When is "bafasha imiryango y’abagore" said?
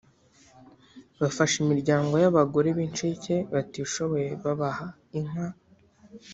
1.21-2.67